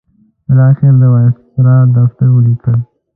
[0.47, 2.77] بالاخره د وایسرا دفتر ولیکل.